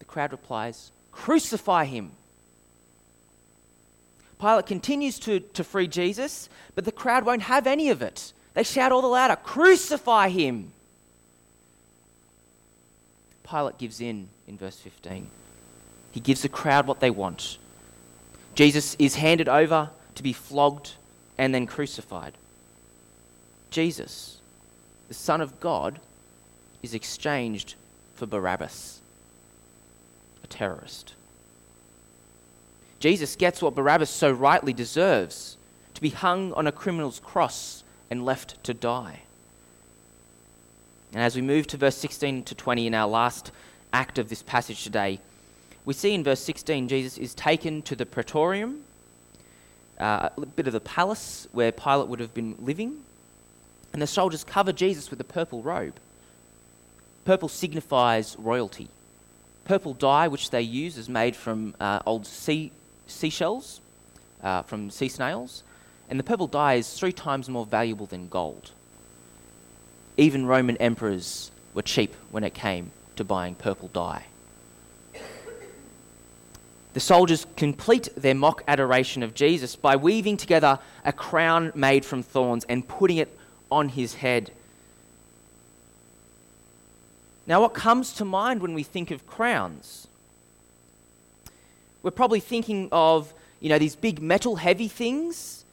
The 0.00 0.04
crowd 0.06 0.32
replies, 0.32 0.90
Crucify 1.12 1.84
him. 1.84 2.10
Pilate 4.40 4.66
continues 4.66 5.20
to, 5.20 5.38
to 5.38 5.62
free 5.62 5.86
Jesus, 5.86 6.48
but 6.74 6.84
the 6.84 6.90
crowd 6.90 7.24
won't 7.24 7.42
have 7.42 7.68
any 7.68 7.90
of 7.90 8.02
it. 8.02 8.32
They 8.54 8.64
shout 8.64 8.90
all 8.90 9.02
the 9.02 9.06
louder, 9.06 9.36
Crucify 9.36 10.30
him! 10.30 10.72
Pilate 13.48 13.78
gives 13.78 14.00
in 14.00 14.28
in 14.46 14.58
verse 14.58 14.76
15. 14.76 15.28
He 16.12 16.20
gives 16.20 16.42
the 16.42 16.48
crowd 16.48 16.86
what 16.86 17.00
they 17.00 17.10
want. 17.10 17.58
Jesus 18.54 18.96
is 18.98 19.16
handed 19.16 19.48
over 19.48 19.90
to 20.14 20.22
be 20.22 20.32
flogged 20.32 20.94
and 21.38 21.54
then 21.54 21.66
crucified. 21.66 22.32
Jesus, 23.70 24.38
the 25.08 25.14
Son 25.14 25.40
of 25.40 25.60
God, 25.60 26.00
is 26.82 26.94
exchanged 26.94 27.74
for 28.14 28.26
Barabbas, 28.26 29.00
a 30.42 30.46
terrorist. 30.46 31.14
Jesus 32.98 33.36
gets 33.36 33.60
what 33.60 33.74
Barabbas 33.74 34.08
so 34.08 34.30
rightly 34.32 34.72
deserves 34.72 35.58
to 35.94 36.00
be 36.00 36.08
hung 36.10 36.52
on 36.54 36.66
a 36.66 36.72
criminal's 36.72 37.20
cross 37.20 37.84
and 38.10 38.24
left 38.24 38.62
to 38.64 38.72
die. 38.72 39.20
And 41.12 41.22
as 41.22 41.36
we 41.36 41.42
move 41.42 41.66
to 41.68 41.76
verse 41.76 41.96
16 41.96 42.44
to 42.44 42.54
20 42.54 42.86
in 42.86 42.94
our 42.94 43.08
last 43.08 43.52
act 43.92 44.18
of 44.18 44.28
this 44.28 44.42
passage 44.42 44.84
today, 44.84 45.20
we 45.84 45.94
see 45.94 46.14
in 46.14 46.24
verse 46.24 46.40
16 46.40 46.88
Jesus 46.88 47.16
is 47.16 47.34
taken 47.34 47.82
to 47.82 47.94
the 47.94 48.04
praetorium, 48.04 48.82
uh, 49.98 50.30
a 50.36 50.46
bit 50.46 50.66
of 50.66 50.72
the 50.72 50.80
palace 50.80 51.48
where 51.52 51.72
Pilate 51.72 52.08
would 52.08 52.20
have 52.20 52.34
been 52.34 52.56
living, 52.58 53.02
and 53.92 54.02
the 54.02 54.06
soldiers 54.06 54.44
cover 54.44 54.72
Jesus 54.72 55.10
with 55.10 55.20
a 55.20 55.24
purple 55.24 55.62
robe. 55.62 55.94
Purple 57.24 57.48
signifies 57.48 58.36
royalty. 58.38 58.88
Purple 59.64 59.94
dye, 59.94 60.28
which 60.28 60.50
they 60.50 60.62
use, 60.62 60.98
is 60.98 61.08
made 61.08 61.34
from 61.34 61.74
uh, 61.80 62.00
old 62.04 62.26
sea, 62.26 62.72
seashells, 63.06 63.80
uh, 64.42 64.62
from 64.62 64.90
sea 64.90 65.08
snails, 65.08 65.62
and 66.08 66.18
the 66.18 66.24
purple 66.24 66.46
dye 66.46 66.74
is 66.74 66.92
three 66.98 67.12
times 67.12 67.48
more 67.48 67.66
valuable 67.66 68.06
than 68.06 68.28
gold. 68.28 68.70
Even 70.16 70.46
Roman 70.46 70.76
emperors 70.78 71.50
were 71.74 71.82
cheap 71.82 72.14
when 72.30 72.44
it 72.44 72.54
came 72.54 72.90
to 73.16 73.24
buying 73.24 73.54
purple 73.54 73.88
dye. 73.88 74.24
The 76.94 77.00
soldiers 77.00 77.46
complete 77.56 78.08
their 78.16 78.34
mock 78.34 78.64
adoration 78.66 79.22
of 79.22 79.34
Jesus 79.34 79.76
by 79.76 79.96
weaving 79.96 80.38
together 80.38 80.78
a 81.04 81.12
crown 81.12 81.70
made 81.74 82.06
from 82.06 82.22
thorns 82.22 82.64
and 82.70 82.88
putting 82.88 83.18
it 83.18 83.38
on 83.70 83.90
his 83.90 84.14
head. 84.14 84.50
Now, 87.46 87.60
what 87.60 87.74
comes 87.74 88.14
to 88.14 88.24
mind 88.24 88.62
when 88.62 88.72
we 88.72 88.82
think 88.82 89.10
of 89.10 89.26
crowns? 89.26 90.08
We're 92.02 92.10
probably 92.12 92.40
thinking 92.40 92.88
of, 92.90 93.34
you 93.60 93.68
know, 93.68 93.78
these 93.78 93.94
big 93.94 94.22
metal 94.22 94.56
heavy 94.56 94.88
things 94.88 95.64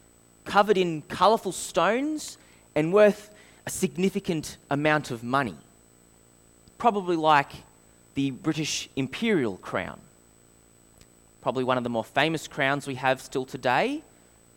covered 0.44 0.76
in 0.76 1.02
colourful 1.02 1.52
stones 1.52 2.36
and 2.74 2.92
worth 2.92 3.33
a 3.66 3.70
significant 3.70 4.56
amount 4.70 5.10
of 5.10 5.22
money. 5.22 5.56
Probably 6.78 7.16
like 7.16 7.52
the 8.14 8.30
British 8.30 8.88
Imperial 8.96 9.56
crown. 9.56 9.98
Probably 11.40 11.64
one 11.64 11.78
of 11.78 11.84
the 11.84 11.90
more 11.90 12.04
famous 12.04 12.48
crowns 12.48 12.86
we 12.86 12.94
have 12.96 13.20
still 13.20 13.44
today. 13.44 14.02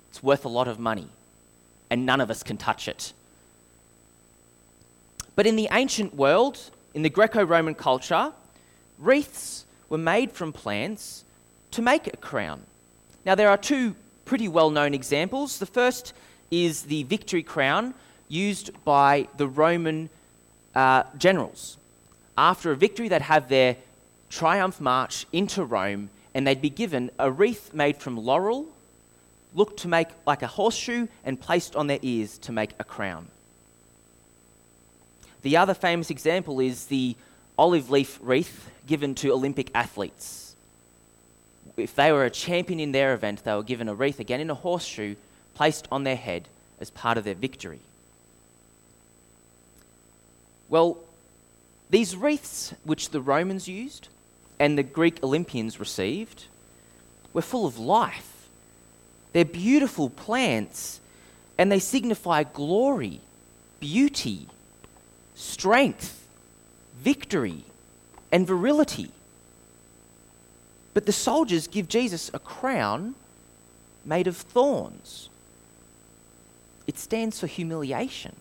It's 0.09 0.23
worth 0.23 0.45
a 0.45 0.49
lot 0.49 0.67
of 0.67 0.79
money, 0.79 1.07
and 1.89 2.05
none 2.05 2.21
of 2.21 2.29
us 2.29 2.43
can 2.43 2.57
touch 2.57 2.87
it. 2.87 3.13
But 5.35 5.45
in 5.45 5.55
the 5.55 5.67
ancient 5.71 6.15
world, 6.15 6.59
in 6.93 7.01
the 7.03 7.09
Greco 7.09 7.43
Roman 7.43 7.75
culture, 7.75 8.33
wreaths 8.97 9.65
were 9.89 9.97
made 9.97 10.31
from 10.31 10.51
plants 10.51 11.23
to 11.71 11.81
make 11.81 12.07
a 12.07 12.17
crown. 12.17 12.63
Now, 13.25 13.35
there 13.35 13.49
are 13.49 13.57
two 13.57 13.95
pretty 14.25 14.47
well 14.47 14.69
known 14.69 14.93
examples. 14.93 15.59
The 15.59 15.65
first 15.65 16.13
is 16.49 16.83
the 16.83 17.03
victory 17.03 17.43
crown 17.43 17.93
used 18.27 18.72
by 18.84 19.27
the 19.38 19.48
Roman 19.48 20.10
uh, 20.75 21.03
generals. 21.17 21.77
After 22.38 22.72
a 22.72 22.75
victory, 22.75 23.07
they'd 23.07 23.22
have 23.22 23.50
their 23.50 23.77
triumph 24.29 24.79
march 24.79 25.25
into 25.31 25.63
Rome 25.63 26.10
and 26.34 26.46
they'd 26.46 26.62
be 26.62 26.69
given 26.69 27.10
a 27.17 27.31
wreath 27.31 27.74
made 27.74 27.98
from 27.98 28.15
laurel, 28.15 28.67
looked 29.55 29.79
to 29.79 29.88
make 29.88 30.07
like 30.27 30.43
a 30.43 30.48
horseshoe, 30.48 31.07
and 31.24 31.39
placed 31.39 31.75
on 31.75 31.88
their 31.88 31.98
ears 32.03 32.38
to 32.39 32.51
make 32.51 32.72
a 32.77 32.84
crown. 32.84 33.27
The 35.41 35.57
other 35.57 35.74
famous 35.74 36.12
example 36.12 36.60
is 36.60 36.86
the 36.86 37.15
olive 37.57 37.89
leaf 37.89 38.19
wreath 38.22 38.69
given 38.86 39.15
to 39.15 39.31
Olympic 39.31 39.72
athletes. 39.74 40.55
If 41.75 41.96
they 41.96 42.12
were 42.12 42.25
a 42.25 42.29
champion 42.29 42.79
in 42.79 42.91
their 42.91 43.15
event, 43.15 43.43
they 43.43 43.53
were 43.53 43.63
given 43.63 43.89
a 43.89 43.96
wreath, 43.96 44.19
again 44.19 44.39
in 44.39 44.50
a 44.50 44.55
horseshoe, 44.55 45.15
placed 45.55 45.88
on 45.91 46.03
their 46.03 46.15
head 46.15 46.48
as 46.79 46.91
part 46.91 47.17
of 47.17 47.24
their 47.24 47.34
victory. 47.34 47.79
Well, 50.69 50.97
these 51.89 52.15
wreaths, 52.15 52.74
which 52.83 53.09
the 53.09 53.21
Romans 53.21 53.67
used 53.67 54.09
and 54.59 54.77
the 54.77 54.83
Greek 54.83 55.24
Olympians 55.24 55.79
received, 55.79 56.45
were 57.33 57.41
full 57.41 57.65
of 57.65 57.77
life. 57.77 58.50
They're 59.33 59.45
beautiful 59.45 60.09
plants 60.09 61.00
and 61.57 61.71
they 61.71 61.79
signify 61.79 62.43
glory, 62.43 63.21
beauty, 63.79 64.47
strength, 65.36 66.27
victory, 67.00 67.63
and 68.31 68.45
virility. 68.45 69.12
But 70.94 71.05
the 71.05 71.11
soldiers 71.11 71.68
give 71.68 71.87
Jesus 71.87 72.29
a 72.33 72.39
crown 72.39 73.15
made 74.03 74.27
of 74.27 74.37
thorns. 74.37 75.29
It 76.87 76.98
stands 76.98 77.39
for 77.39 77.48
humiliation, 77.48 78.35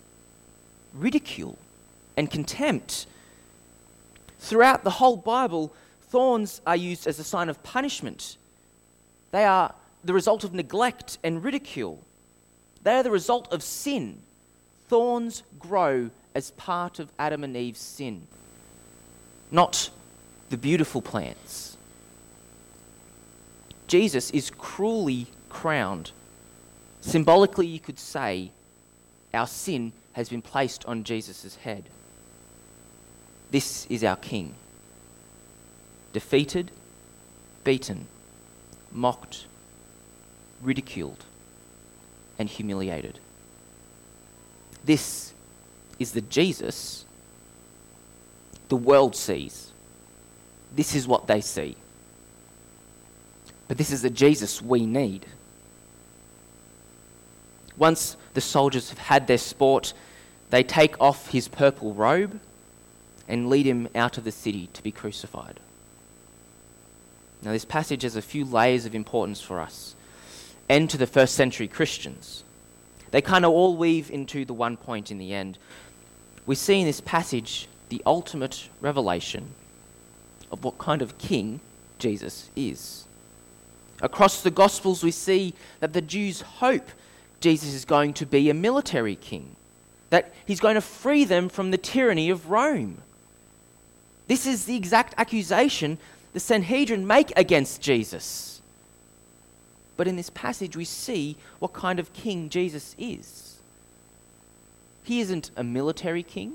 ridicule, 0.95 1.59
and 2.17 2.31
contempt. 2.31 3.07
Throughout 4.39 4.85
the 4.85 4.91
whole 4.91 5.17
Bible, 5.17 5.73
thorns 6.03 6.61
are 6.67 6.77
used 6.77 7.07
as 7.07 7.19
a 7.19 7.25
sign 7.25 7.49
of 7.49 7.63
punishment. 7.63 8.37
They 9.33 9.45
are 9.45 9.75
the 10.05 10.15
result 10.15 10.45
of 10.45 10.55
neglect 10.55 11.19
and 11.25 11.43
ridicule. 11.43 12.03
They 12.83 12.95
are 12.95 13.03
the 13.03 13.11
result 13.11 13.53
of 13.53 13.63
sin. 13.63 14.21
Thorns 14.89 15.43
grow 15.59 16.11
as 16.35 16.53
part 16.53 16.99
of 16.99 17.11
Adam 17.19 17.43
and 17.43 17.57
Eve's 17.57 17.81
sin, 17.81 18.27
not 19.51 19.91
the 20.51 20.57
beautiful 20.57 21.03
plants. 21.03 21.77
Jesus 23.89 24.31
is 24.31 24.51
cruelly 24.51 25.27
crowned. 25.49 26.13
Symbolically, 27.01 27.67
you 27.67 27.81
could 27.81 27.99
say, 27.99 28.51
our 29.33 29.47
sin 29.47 29.93
has 30.13 30.29
been 30.29 30.43
placed 30.43 30.85
on 30.87 31.05
Jesus' 31.05 31.57
head. 31.57 31.85
This 33.51 33.87
is 33.87 34.05
our 34.05 34.17
King. 34.17 34.55
Defeated, 36.13 36.71
beaten, 37.65 38.07
mocked, 38.93 39.47
ridiculed, 40.63 41.25
and 42.39 42.49
humiliated. 42.49 43.19
This 44.85 45.33
is 45.99 46.13
the 46.13 46.21
Jesus 46.21 47.07
the 48.69 48.77
world 48.77 49.15
sees. 49.15 49.73
This 50.75 50.95
is 50.95 51.07
what 51.07 51.27
they 51.27 51.41
see. 51.41 51.77
But 53.69 53.79
this 53.79 53.91
is 53.91 54.03
the 54.03 54.11
Jesus 54.11 54.61
we 54.61 54.87
need. 54.87 55.27
Once 57.77 58.17
the 58.35 58.41
soldiers 58.41 58.91
have 58.91 58.99
had 58.99 59.27
their 59.27 59.39
sport, 59.39 59.93
they 60.51 60.63
take 60.63 61.01
off 61.01 61.31
his 61.31 61.49
purple 61.49 61.95
robe 61.95 62.41
and 63.29 63.51
lead 63.51 63.67
him 63.67 63.89
out 63.95 64.19
of 64.19 64.25
the 64.25 64.33
city 64.33 64.69
to 64.73 64.83
be 64.83 64.93
crucified. 64.93 65.59
Now, 67.43 67.53
this 67.53 67.65
passage 67.65 68.03
has 68.03 68.17
a 68.17 68.23
few 68.23 68.45
layers 68.45 68.87
of 68.87 68.95
importance 68.95 69.41
for 69.41 69.61
us 69.61 69.95
and 70.69 70.89
to 70.91 70.97
the 70.97 71.07
first 71.07 71.35
century 71.35 71.69
Christians. 71.69 72.45
They 73.11 73.21
kind 73.21 73.45
of 73.45 73.53
all 73.53 73.77
weave 73.77 74.11
into 74.11 74.45
the 74.45 74.55
one 74.55 74.77
point 74.77 75.11
in 75.11 75.19
the 75.19 75.33
end. 75.33 75.59
We 76.45 76.55
see 76.55 76.81
in 76.81 76.87
this 76.87 77.01
passage 77.01 77.69
the 77.89 78.03
ultimate 78.05 78.69
revelation 78.81 79.49
of 80.51 80.65
what 80.65 80.79
kind 80.79 81.03
of 81.03 81.19
king 81.19 81.61
Jesus 81.99 82.51
is. 82.57 83.05
Across 84.03 84.43
the 84.43 84.51
Gospels, 84.51 85.03
we 85.03 85.11
see 85.11 85.55
that 85.81 85.93
the 85.93 86.03
Jews 86.03 86.43
hope 86.43 86.91
Jesus 87.41 87.73
is 87.73 87.85
going 87.85 88.13
to 88.15 88.27
be 88.27 88.51
a 88.51 88.55
military 88.55 89.17
king, 89.17 89.57
that 90.11 90.33
he's 90.47 90.61
going 90.61 90.75
to 90.75 90.81
free 90.81 91.25
them 91.25 91.49
from 91.49 91.71
the 91.71 91.79
tyranny 91.79 92.29
of 92.31 92.51
Rome. 92.51 92.99
This 94.27 94.47
is 94.47 94.65
the 94.65 94.77
exact 94.77 95.15
accusation 95.19 95.99
the 96.33 96.41
Sanhedrin 96.41 97.07
make 97.07 97.33
against 97.37 97.81
Jesus. 97.81 98.61
But 99.97 100.09
in 100.09 100.17
this 100.17 100.31
passage, 100.31 100.77
we 100.77 100.85
see 100.85 101.37
what 101.59 101.73
kind 101.73 101.99
of 101.99 102.13
king 102.13 102.49
Jesus 102.49 102.95
is. 102.99 103.59
He 105.05 105.21
isn't 105.21 105.51
a 105.57 105.65
military 105.65 106.23
king, 106.23 106.53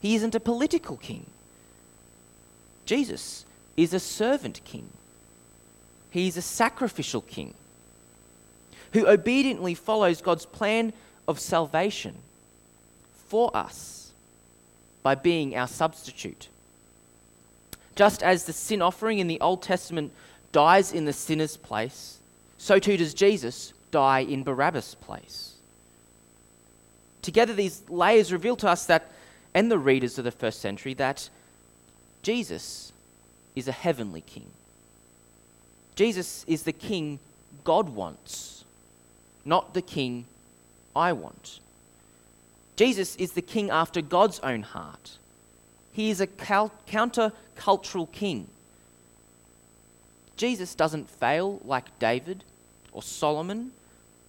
he 0.00 0.14
isn't 0.14 0.34
a 0.34 0.40
political 0.40 0.96
king. 0.96 1.26
Jesus 2.86 3.44
is 3.76 3.94
a 3.94 4.00
servant 4.00 4.60
king, 4.64 4.88
he 6.10 6.26
is 6.26 6.36
a 6.36 6.42
sacrificial 6.42 7.20
king 7.20 7.54
who 8.92 9.06
obediently 9.06 9.74
follows 9.74 10.20
God's 10.20 10.46
plan 10.46 10.92
of 11.28 11.38
salvation 11.38 12.16
for 13.28 13.56
us 13.56 14.10
by 15.04 15.14
being 15.14 15.54
our 15.56 15.68
substitute. 15.68 16.48
Just 18.00 18.22
as 18.22 18.44
the 18.44 18.54
sin 18.54 18.80
offering 18.80 19.18
in 19.18 19.26
the 19.26 19.42
Old 19.42 19.60
Testament 19.60 20.10
dies 20.52 20.90
in 20.90 21.04
the 21.04 21.12
sinner's 21.12 21.58
place, 21.58 22.18
so 22.56 22.78
too 22.78 22.96
does 22.96 23.12
Jesus 23.12 23.74
die 23.90 24.20
in 24.20 24.42
Barabbas' 24.42 24.94
place. 24.94 25.56
Together, 27.20 27.52
these 27.52 27.82
layers 27.90 28.32
reveal 28.32 28.56
to 28.56 28.70
us 28.70 28.86
that, 28.86 29.10
and 29.52 29.70
the 29.70 29.78
readers 29.78 30.16
of 30.16 30.24
the 30.24 30.30
first 30.30 30.62
century, 30.62 30.94
that 30.94 31.28
Jesus 32.22 32.94
is 33.54 33.68
a 33.68 33.72
heavenly 33.72 34.22
king. 34.22 34.46
Jesus 35.94 36.42
is 36.48 36.62
the 36.62 36.72
king 36.72 37.18
God 37.64 37.90
wants, 37.90 38.64
not 39.44 39.74
the 39.74 39.82
king 39.82 40.24
I 40.96 41.12
want. 41.12 41.60
Jesus 42.76 43.14
is 43.16 43.32
the 43.32 43.42
king 43.42 43.68
after 43.68 44.00
God's 44.00 44.40
own 44.40 44.62
heart. 44.62 45.18
He 45.92 46.10
is 46.10 46.20
a 46.20 46.26
counter 46.26 47.32
cultural 47.56 48.06
king. 48.06 48.48
Jesus 50.36 50.74
doesn't 50.74 51.10
fail 51.10 51.60
like 51.64 51.98
David 51.98 52.44
or 52.92 53.02
Solomon 53.02 53.72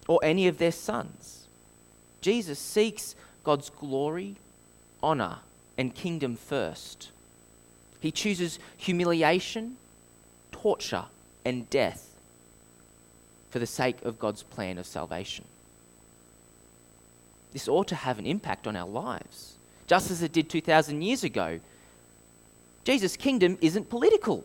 or 0.08 0.20
any 0.22 0.48
of 0.48 0.58
their 0.58 0.72
sons. 0.72 1.48
Jesus 2.20 2.58
seeks 2.58 3.14
God's 3.44 3.70
glory, 3.70 4.36
honor, 5.02 5.38
and 5.78 5.94
kingdom 5.94 6.36
first. 6.36 7.10
He 8.00 8.10
chooses 8.10 8.58
humiliation, 8.76 9.76
torture, 10.50 11.04
and 11.44 11.68
death 11.70 12.14
for 13.50 13.58
the 13.58 13.66
sake 13.66 14.02
of 14.04 14.18
God's 14.18 14.42
plan 14.42 14.78
of 14.78 14.86
salvation. 14.86 15.44
This 17.52 17.68
ought 17.68 17.88
to 17.88 17.94
have 17.94 18.18
an 18.18 18.26
impact 18.26 18.66
on 18.66 18.76
our 18.76 18.88
lives, 18.88 19.56
just 19.86 20.10
as 20.10 20.22
it 20.22 20.32
did 20.32 20.48
2,000 20.48 21.02
years 21.02 21.24
ago. 21.24 21.60
Jesus' 22.84 23.16
kingdom 23.16 23.58
isn't 23.60 23.88
political, 23.88 24.44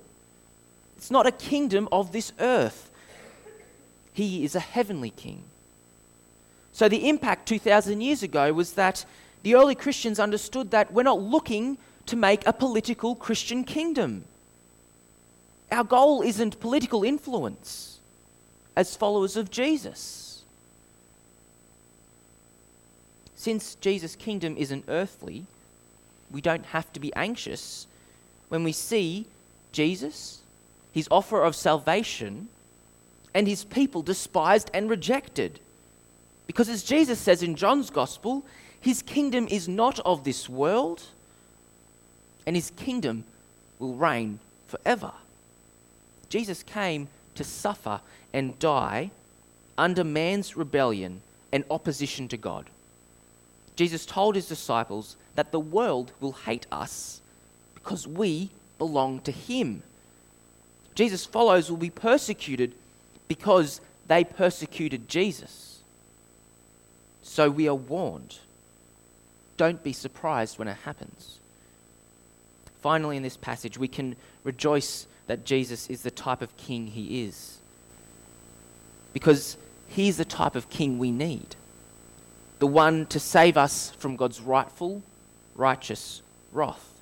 it's 0.95 1.11
not 1.11 1.27
a 1.27 1.31
kingdom 1.31 1.87
of 1.91 2.11
this 2.11 2.33
earth. 2.39 2.89
He 4.13 4.43
is 4.43 4.55
a 4.55 4.59
heavenly 4.59 5.11
king. 5.11 5.43
So, 6.71 6.89
the 6.89 7.07
impact 7.07 7.47
2,000 7.47 8.01
years 8.01 8.23
ago 8.23 8.51
was 8.51 8.73
that 8.73 9.05
the 9.43 9.55
early 9.55 9.75
Christians 9.75 10.19
understood 10.19 10.71
that 10.71 10.91
we're 10.91 11.03
not 11.03 11.21
looking 11.21 11.77
to 12.07 12.15
make 12.15 12.45
a 12.47 12.53
political 12.53 13.15
Christian 13.15 13.63
kingdom. 13.63 14.25
Our 15.71 15.83
goal 15.83 16.21
isn't 16.21 16.59
political 16.59 17.03
influence 17.03 17.99
as 18.75 18.95
followers 18.95 19.35
of 19.37 19.51
Jesus. 19.51 20.26
Since 23.37 23.75
Jesus' 23.75 24.15
kingdom 24.15 24.57
isn't 24.57 24.85
earthly, 24.87 25.45
we 26.31 26.41
don't 26.41 26.65
have 26.65 26.91
to 26.93 26.99
be 26.99 27.13
anxious 27.15 27.87
when 28.49 28.63
we 28.63 28.71
see 28.71 29.27
Jesus, 29.71 30.41
his 30.91 31.07
offer 31.11 31.43
of 31.43 31.55
salvation, 31.55 32.49
and 33.35 33.47
his 33.47 33.63
people 33.63 34.01
despised 34.01 34.71
and 34.73 34.89
rejected. 34.89 35.59
Because 36.47 36.67
as 36.67 36.83
Jesus 36.83 37.19
says 37.19 37.43
in 37.43 37.55
John's 37.55 37.91
Gospel, 37.91 38.43
his 38.81 39.03
kingdom 39.03 39.47
is 39.51 39.67
not 39.67 39.99
of 39.99 40.23
this 40.23 40.49
world, 40.49 41.03
and 42.47 42.55
his 42.55 42.71
kingdom 42.71 43.23
will 43.77 43.93
reign 43.93 44.39
forever. 44.65 45.11
Jesus 46.29 46.63
came 46.63 47.07
to 47.35 47.43
suffer 47.43 48.01
and 48.33 48.57
die 48.57 49.11
under 49.77 50.03
man's 50.03 50.57
rebellion 50.57 51.21
and 51.51 51.63
opposition 51.69 52.27
to 52.29 52.37
God. 52.37 52.69
Jesus 53.77 54.07
told 54.07 54.35
his 54.35 54.47
disciples 54.47 55.15
that 55.35 55.51
the 55.51 55.59
world 55.59 56.11
will 56.19 56.33
hate 56.33 56.65
us 56.71 57.21
because 57.75 58.07
we 58.07 58.49
belong 58.79 59.21
to 59.21 59.31
him. 59.31 59.83
Jesus' 60.95 61.25
followers 61.25 61.69
will 61.69 61.77
be 61.77 61.91
persecuted 61.91 62.73
because 63.27 63.79
they 64.07 64.23
persecuted 64.23 65.07
Jesus. 65.07 65.79
So 67.21 67.51
we 67.51 67.67
are 67.67 67.75
warned. 67.75 68.39
Don't 69.57 69.83
be 69.83 69.93
surprised 69.93 70.57
when 70.57 70.67
it 70.67 70.77
happens. 70.83 71.39
Finally, 72.81 73.17
in 73.17 73.23
this 73.23 73.37
passage, 73.37 73.77
we 73.77 73.87
can 73.87 74.15
rejoice 74.43 75.05
that 75.27 75.45
Jesus 75.45 75.87
is 75.87 76.01
the 76.01 76.09
type 76.09 76.41
of 76.41 76.55
king 76.57 76.87
he 76.87 77.25
is. 77.25 77.59
Because 79.13 79.55
he's 79.87 80.17
the 80.17 80.25
type 80.25 80.55
of 80.55 80.69
king 80.71 80.97
we 80.97 81.11
need 81.11 81.56
the 82.59 82.67
one 82.67 83.05
to 83.07 83.19
save 83.19 83.57
us 83.57 83.91
from 83.97 84.15
God's 84.15 84.41
rightful, 84.41 85.03
righteous 85.55 86.21
wrath. 86.51 86.93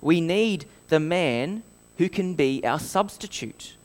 We 0.00 0.20
need 0.20 0.66
the 0.88 1.00
man 1.00 1.62
who 1.98 2.08
can 2.08 2.34
be 2.34 2.64
our 2.64 2.78
substitute, 2.78 3.76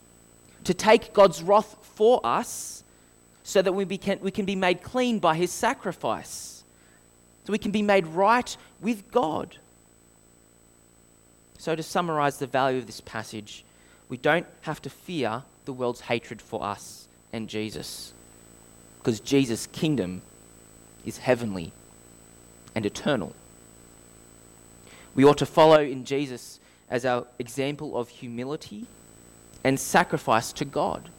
to 0.63 0.73
take 0.73 1.13
God's 1.13 1.43
wrath 1.43 1.75
for 1.81 2.21
us 2.23 2.83
so 3.43 3.61
that 3.61 3.73
we, 3.73 3.85
can, 3.97 4.19
we 4.21 4.31
can 4.31 4.45
be 4.45 4.55
made 4.55 4.81
clean 4.81 5.19
by 5.19 5.35
his 5.35 5.51
sacrifice, 5.51 6.63
so 7.43 7.51
we 7.51 7.59
can 7.59 7.71
be 7.71 7.81
made 7.81 8.07
right 8.07 8.55
with 8.81 9.11
God. 9.11 9.57
So, 11.57 11.75
to 11.75 11.83
summarize 11.83 12.37
the 12.37 12.47
value 12.47 12.77
of 12.77 12.85
this 12.85 13.01
passage, 13.01 13.63
we 14.07 14.17
don't 14.17 14.45
have 14.61 14.81
to 14.83 14.89
fear 14.89 15.43
the 15.65 15.73
world's 15.73 16.01
hatred 16.01 16.41
for 16.41 16.63
us 16.63 17.07
and 17.33 17.49
Jesus, 17.49 18.13
because 18.99 19.19
Jesus' 19.19 19.67
kingdom 19.67 20.21
is 21.05 21.19
heavenly 21.19 21.71
and 22.73 22.85
eternal. 22.85 23.33
We 25.13 25.23
ought 25.23 25.37
to 25.37 25.45
follow 25.45 25.81
in 25.81 26.03
Jesus 26.05 26.59
as 26.89 27.05
our 27.05 27.25
example 27.39 27.97
of 27.97 28.09
humility 28.09 28.85
and 29.63 29.79
sacrifice 29.79 30.51
to 30.53 30.65
God, 30.65 31.09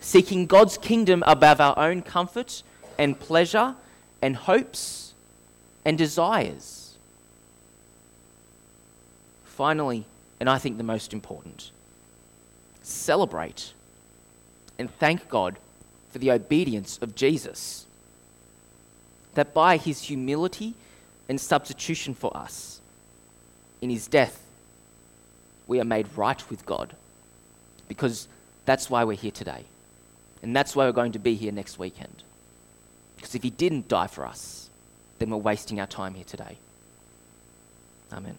seeking 0.00 0.46
God's 0.46 0.78
kingdom 0.78 1.22
above 1.26 1.60
our 1.60 1.78
own 1.78 2.02
comfort 2.02 2.62
and 2.98 3.18
pleasure 3.18 3.74
and 4.22 4.36
hopes 4.36 5.14
and 5.84 5.98
desires. 5.98 6.96
Finally, 9.44 10.06
and 10.38 10.48
I 10.48 10.58
think 10.58 10.78
the 10.78 10.82
most 10.82 11.12
important, 11.12 11.70
celebrate 12.82 13.74
and 14.78 14.90
thank 14.98 15.28
God 15.28 15.58
for 16.10 16.18
the 16.18 16.30
obedience 16.30 16.98
of 17.02 17.14
Jesus. 17.14 17.86
That 19.34 19.54
by 19.54 19.76
his 19.76 20.02
humility 20.02 20.74
and 21.28 21.40
substitution 21.40 22.14
for 22.14 22.36
us, 22.36 22.80
in 23.80 23.90
his 23.90 24.06
death, 24.06 24.42
we 25.66 25.80
are 25.80 25.84
made 25.84 26.06
right 26.16 26.50
with 26.50 26.66
God. 26.66 26.94
Because 27.88 28.28
that's 28.66 28.90
why 28.90 29.04
we're 29.04 29.16
here 29.16 29.30
today. 29.30 29.64
And 30.42 30.54
that's 30.54 30.74
why 30.74 30.86
we're 30.86 30.92
going 30.92 31.12
to 31.12 31.18
be 31.18 31.34
here 31.34 31.52
next 31.52 31.78
weekend. 31.78 32.22
Because 33.16 33.34
if 33.34 33.42
he 33.42 33.50
didn't 33.50 33.88
die 33.88 34.06
for 34.06 34.26
us, 34.26 34.70
then 35.18 35.30
we're 35.30 35.36
wasting 35.36 35.80
our 35.80 35.86
time 35.86 36.14
here 36.14 36.24
today. 36.24 36.56
Amen. 38.12 38.38